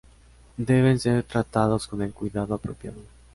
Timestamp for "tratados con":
1.25-2.01